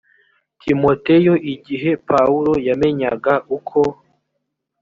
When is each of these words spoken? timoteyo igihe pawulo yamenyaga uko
timoteyo 0.61 1.33
igihe 1.53 1.91
pawulo 2.09 2.51
yamenyaga 2.67 3.33
uko 3.57 3.79